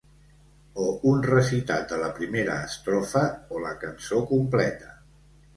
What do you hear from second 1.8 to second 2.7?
de la primera